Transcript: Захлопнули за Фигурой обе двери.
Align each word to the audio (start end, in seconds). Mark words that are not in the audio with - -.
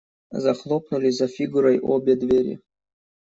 Захлопнули 0.43 1.11
за 1.11 1.27
Фигурой 1.27 1.79
обе 1.79 2.15
двери. 2.15 2.59